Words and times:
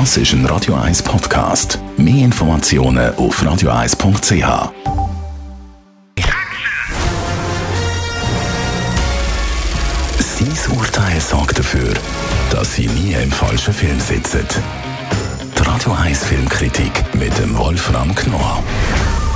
Das 0.00 0.16
ist 0.16 0.32
ein 0.32 0.44
Radio 0.46 0.74
1 0.74 1.04
Podcast. 1.04 1.78
Mehr 1.96 2.24
Informationen 2.24 3.14
auf 3.14 3.40
radio1.ch. 3.40 4.72
Sein 10.18 10.76
Urteil 10.76 11.20
sorgt 11.20 11.60
dafür, 11.60 11.94
dass 12.50 12.74
Sie 12.74 12.88
nie 12.88 13.12
im 13.12 13.30
falschen 13.30 13.72
Film 13.72 14.00
sitzen. 14.00 14.44
Die 15.56 15.62
Radio 15.62 15.92
1 15.92 16.24
Filmkritik 16.24 17.14
mit 17.14 17.38
dem 17.38 17.56
Wolfram 17.56 18.12
Knorr 18.16 18.64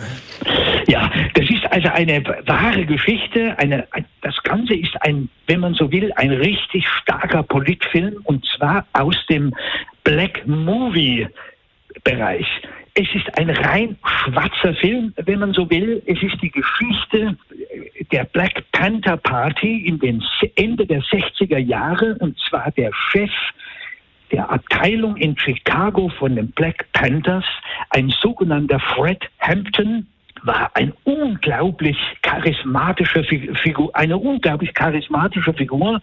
Ja, 0.87 1.11
das 1.33 1.49
ist 1.49 1.65
also 1.71 1.87
eine 1.89 2.23
wahre 2.45 2.85
Geschichte. 2.85 3.57
Eine, 3.57 3.87
Ganze 4.51 4.73
ist 4.73 5.01
ein, 5.01 5.29
wenn 5.47 5.61
man 5.61 5.75
so 5.75 5.89
will, 5.93 6.11
ein 6.17 6.31
richtig 6.31 6.85
starker 6.85 7.41
Politfilm 7.41 8.17
und 8.25 8.45
zwar 8.45 8.85
aus 8.91 9.15
dem 9.29 9.55
Black 10.03 10.45
Movie 10.45 11.25
Bereich. 12.03 12.47
Es 12.93 13.07
ist 13.15 13.37
ein 13.39 13.49
rein 13.49 13.97
schwarzer 14.03 14.73
Film, 14.73 15.13
wenn 15.15 15.39
man 15.39 15.53
so 15.53 15.69
will. 15.69 16.03
Es 16.05 16.21
ist 16.21 16.41
die 16.41 16.51
Geschichte 16.51 17.37
der 18.11 18.25
Black 18.25 18.61
Panther 18.73 19.15
Party 19.15 19.85
in 19.85 19.97
den 19.99 20.21
Ende 20.55 20.85
der 20.85 21.01
60er 21.01 21.57
Jahre 21.57 22.17
und 22.19 22.37
zwar 22.49 22.71
der 22.71 22.91
Chef 22.93 23.31
der 24.33 24.51
Abteilung 24.51 25.15
in 25.15 25.37
Chicago 25.37 26.09
von 26.19 26.35
den 26.35 26.51
Black 26.51 26.91
Panthers, 26.91 27.45
ein 27.91 28.09
sogenannter 28.09 28.81
Fred 28.81 29.29
Hampton, 29.39 30.07
war 30.43 30.71
ein 30.73 30.93
unglaublich 31.03 31.97
charismatische 32.21 33.23
Figur, 33.23 33.95
eine 33.95 34.17
unglaublich 34.17 34.73
charismatische 34.73 35.53
Figur 35.53 36.01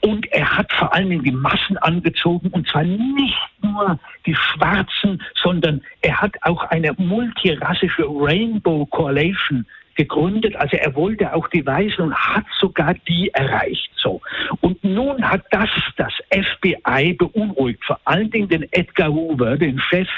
und 0.00 0.26
er 0.32 0.58
hat 0.58 0.72
vor 0.72 0.92
Dingen 1.10 1.24
die 1.24 1.32
Massen 1.32 1.78
angezogen 1.78 2.48
und 2.48 2.68
zwar 2.68 2.84
nicht 2.84 3.38
nur 3.62 3.98
die 4.26 4.34
Schwarzen, 4.34 5.22
sondern 5.34 5.82
er 6.02 6.20
hat 6.20 6.34
auch 6.42 6.64
eine 6.64 6.92
multirassische 6.96 8.04
Rainbow 8.06 8.86
Coalition 8.86 9.66
gegründet. 9.94 10.56
Also 10.56 10.76
er 10.76 10.94
wollte 10.94 11.32
auch 11.34 11.48
die 11.48 11.64
Weißen 11.64 12.02
und 12.02 12.14
hat 12.14 12.44
sogar 12.58 12.94
die 13.06 13.30
erreicht. 13.34 13.90
So. 13.96 14.20
Und 14.60 14.82
nun 14.82 15.22
hat 15.28 15.42
das 15.50 15.68
das 15.96 16.12
FBI 16.30 17.14
beunruhigt, 17.14 17.84
vor 17.84 18.00
allen 18.04 18.30
Dingen 18.30 18.48
den 18.48 18.72
Edgar 18.72 19.12
Hoover, 19.12 19.56
den 19.56 19.78
Chef, 19.78 20.08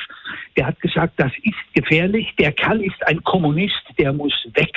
der 0.56 0.66
hat 0.66 0.80
gesagt, 0.80 1.14
das 1.16 1.32
ist 1.42 1.74
gefährlich, 1.74 2.34
der 2.38 2.52
Kerl 2.52 2.82
ist 2.82 3.06
ein 3.06 3.22
Kommunist, 3.24 3.82
der 3.98 4.12
muss 4.12 4.34
weg. 4.54 4.76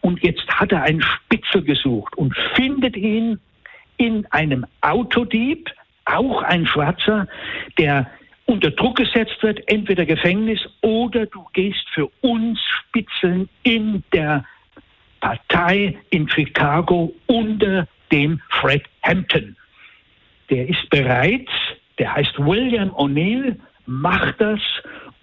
Und 0.00 0.22
jetzt 0.22 0.46
hat 0.48 0.72
er 0.72 0.82
einen 0.82 1.02
Spitzel 1.02 1.62
gesucht 1.62 2.16
und 2.16 2.36
findet 2.54 2.96
ihn 2.96 3.40
in 3.96 4.26
einem 4.26 4.66
Autodieb, 4.82 5.70
auch 6.04 6.42
ein 6.42 6.66
Schwarzer, 6.66 7.26
der 7.78 8.08
unter 8.44 8.70
Druck 8.70 8.96
gesetzt 8.96 9.42
wird, 9.42 9.68
entweder 9.68 10.06
Gefängnis 10.06 10.60
oder 10.80 11.26
du 11.26 11.44
gehst 11.52 11.84
für 11.92 12.08
uns 12.20 12.60
Spitzeln 12.60 13.48
in 13.64 14.04
der 14.12 14.44
Partei 15.20 15.96
in 16.10 16.28
Chicago 16.28 17.12
unter 17.26 17.88
dem 18.12 18.40
Fred 18.50 18.84
Hampton. 19.02 19.56
Der 20.50 20.68
ist 20.68 20.88
bereit, 20.90 21.48
der 21.98 22.14
heißt 22.14 22.38
William 22.38 22.90
O'Neill, 22.90 23.56
macht 23.86 24.40
das 24.40 24.60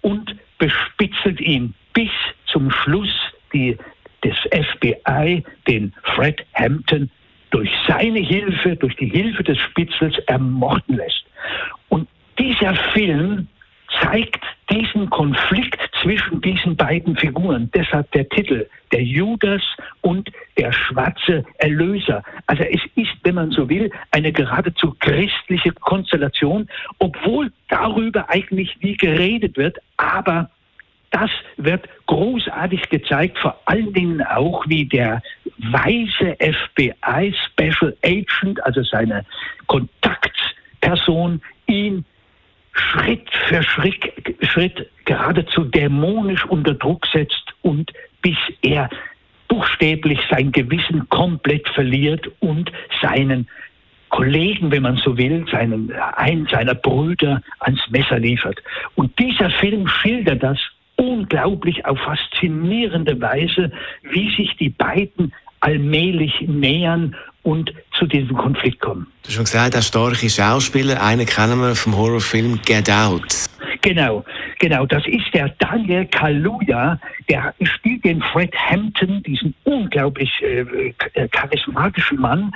und 0.04 0.36
bespitzelt 0.58 1.40
ihn 1.40 1.74
bis 1.94 2.10
zum 2.46 2.70
Schluss 2.70 3.14
die, 3.52 3.76
des 4.22 4.36
FBI, 4.50 5.42
den 5.66 5.92
Fred 6.02 6.44
Hampton, 6.54 7.10
durch 7.50 7.70
seine 7.88 8.18
Hilfe, 8.18 8.76
durch 8.76 8.94
die 8.96 9.08
Hilfe 9.08 9.42
des 9.42 9.58
Spitzels 9.58 10.18
ermorden 10.26 10.96
lässt. 10.96 11.24
Und 11.88 12.06
dieser 12.38 12.74
Film 12.92 13.48
zeigt 14.00 14.42
diesen 14.70 15.10
Konflikt 15.10 15.78
zwischen 16.02 16.40
diesen 16.40 16.76
beiden 16.76 17.16
Figuren. 17.16 17.70
Deshalb 17.74 18.10
der 18.12 18.28
Titel, 18.28 18.66
der 18.92 19.02
Judas 19.02 19.62
und 20.00 20.30
der 20.58 20.72
schwarze 20.72 21.44
Erlöser. 21.58 22.22
Also 22.46 22.62
es 22.64 22.80
ist, 22.96 23.12
wenn 23.22 23.34
man 23.34 23.50
so 23.50 23.68
will, 23.68 23.90
eine 24.10 24.32
geradezu 24.32 24.94
christliche 24.98 25.72
Konstellation, 25.72 26.68
obwohl 26.98 27.52
darüber 27.68 28.28
eigentlich 28.30 28.76
nie 28.80 28.96
geredet 28.96 29.56
wird, 29.56 29.78
aber 29.96 30.50
das 31.10 31.30
wird 31.56 31.88
großartig 32.06 32.88
gezeigt, 32.88 33.38
vor 33.38 33.60
allen 33.66 33.92
Dingen 33.92 34.20
auch, 34.22 34.64
wie 34.66 34.84
der 34.84 35.22
weise 35.58 36.36
FBI 36.40 37.32
Special 37.46 37.96
Agent, 38.02 38.64
also 38.64 38.82
seine 38.82 39.24
Kontaktperson, 39.68 41.40
ihn 41.66 42.04
Schritt 42.74 43.28
für 43.48 43.62
Schritt, 43.62 44.12
Schritt 44.42 44.90
geradezu 45.04 45.64
dämonisch 45.64 46.44
unter 46.46 46.74
Druck 46.74 47.06
setzt 47.06 47.54
und 47.62 47.92
bis 48.20 48.36
er 48.62 48.90
buchstäblich 49.48 50.18
sein 50.30 50.50
Gewissen 50.52 51.08
komplett 51.08 51.68
verliert 51.68 52.28
und 52.40 52.70
seinen 53.00 53.48
Kollegen, 54.08 54.70
wenn 54.70 54.82
man 54.82 54.96
so 54.96 55.16
will, 55.16 55.44
seinen, 55.50 55.92
einen 55.92 56.46
seiner 56.46 56.74
Brüder 56.74 57.42
ans 57.60 57.80
Messer 57.90 58.18
liefert. 58.18 58.62
Und 58.94 59.16
dieser 59.18 59.50
Film 59.50 59.88
schildert 59.88 60.42
das 60.42 60.58
unglaublich 60.96 61.84
auf 61.84 61.98
faszinierende 62.00 63.20
Weise, 63.20 63.72
wie 64.02 64.30
sich 64.36 64.56
die 64.56 64.70
beiden 64.70 65.32
allmählich 65.60 66.40
nähern 66.42 67.16
und 67.44 67.72
zu 67.96 68.06
diesem 68.06 68.36
Konflikt 68.36 68.80
kommen. 68.80 69.06
Du 69.22 69.28
hast 69.28 69.34
schon 69.34 69.44
gesagt, 69.44 69.74
der 69.74 69.82
starke 69.82 70.28
Schauspieler, 70.28 71.00
einen 71.00 71.26
kennen 71.26 71.60
wir 71.60 71.74
vom 71.74 71.96
Horrorfilm 71.96 72.60
Get 72.64 72.90
Out. 72.90 73.46
Genau, 73.82 74.24
genau. 74.58 74.86
Das 74.86 75.06
ist 75.06 75.32
der 75.34 75.50
Daniel 75.58 76.06
Kaluuya, 76.06 76.98
der 77.28 77.54
spielt 77.62 78.04
den 78.04 78.22
Fred 78.22 78.54
Hampton, 78.54 79.22
diesen 79.22 79.54
unglaublich 79.64 80.30
äh, 80.42 80.92
äh, 81.12 81.28
charismatischen 81.28 82.18
Mann. 82.18 82.52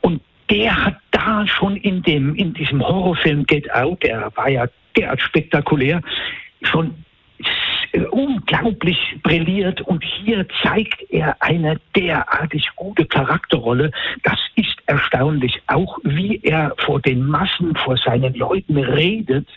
Und 0.00 0.22
der 0.50 0.84
hat 0.84 0.96
da 1.10 1.46
schon 1.46 1.76
in 1.76 2.02
dem 2.02 2.34
in 2.36 2.54
diesem 2.54 2.80
Horrorfilm 2.80 3.44
Get 3.44 3.70
Out, 3.74 4.04
der 4.04 4.30
war 4.36 4.48
ja 4.48 4.66
derart 4.96 5.20
spektakulär, 5.20 6.00
schon 6.62 6.94
unglaublich 8.10 8.98
brilliert 9.22 9.80
und 9.82 10.04
hier 10.04 10.46
zeigt 10.62 11.02
er 11.10 11.36
eine 11.40 11.80
derartig 11.96 12.68
gute 12.76 13.06
Charakterrolle. 13.06 13.90
Das 14.22 14.38
ist 14.56 14.76
erstaunlich. 14.86 15.60
Auch 15.66 15.98
wie 16.02 16.40
er 16.42 16.74
vor 16.78 17.00
den 17.00 17.24
Massen, 17.26 17.74
vor 17.76 17.96
seinen 17.96 18.34
Leuten 18.34 18.76
redet. 18.76 19.48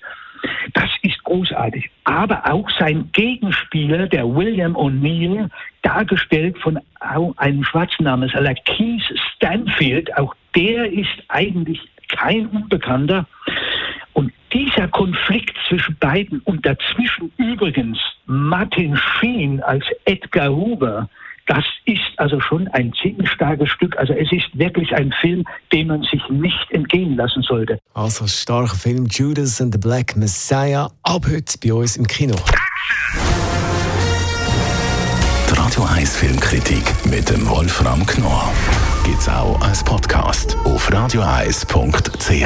Das 0.74 0.90
ist 1.04 1.24
großartig. 1.24 1.90
Aber 2.04 2.52
auch 2.52 2.70
sein 2.80 3.10
Gegenspieler, 3.14 4.08
der 4.08 4.26
William 4.26 4.76
O'Neill, 4.76 5.50
dargestellt 5.84 6.58
von 6.60 6.80
einem 7.00 7.64
schwarzen 7.64 8.04
namens 8.06 8.34
Keith 8.66 9.04
Stanfield, 9.36 10.16
auch 10.18 10.36
der 10.56 10.92
ist 10.92 11.24
eigentlich 11.28 11.80
kein 12.08 12.48
Unbekannter. 12.48 13.26
Dieser 14.54 14.88
Konflikt 14.90 15.56
zwischen 15.68 15.96
beiden 16.00 16.40
und 16.42 16.66
dazwischen 16.66 17.32
übrigens 17.38 17.98
Martin 18.26 18.98
Sheen 18.98 19.62
als 19.62 19.86
Edgar 20.06 20.50
Hoover, 20.50 21.10
das 21.48 21.64
ist 21.86 22.02
also 22.18 22.40
schon 22.40 22.68
ein 22.70 22.94
ziemlich 23.02 23.30
starkes 23.30 23.70
Stück. 23.70 23.98
Also 23.98 24.14
es 24.14 24.32
ist 24.32 24.48
wirklich 24.54 24.94
ein 24.94 25.14
Film, 25.22 25.44
den 25.72 25.88
man 25.88 26.04
sich 26.04 26.22
nicht 26.30 26.72
entgehen 26.72 27.16
lassen 27.16 27.42
sollte. 27.42 27.80
Also 27.94 28.28
starker 28.28 28.76
Film 28.76 29.08
Judas 29.08 29.62
and 29.62 29.74
the 29.74 29.80
Black 29.80 30.16
Messiah 30.16 30.90
ab 31.04 31.26
heute 31.30 31.58
bei 31.64 31.74
uns 31.74 31.98
im 31.98 32.06
Kino. 32.06 32.36
Die 35.50 35.54
Radio 35.58 35.84
1 35.84 36.18
Filmkritik 36.18 36.84
mit 37.06 37.30
dem 37.30 37.50
Wolfram 37.50 38.06
Knorr 38.06 38.52
gibt's 39.06 39.28
auch 39.28 39.60
als 39.62 39.84
Podcast 39.84 40.56
auf 40.66 40.92
radioeis.ch. 40.92 42.46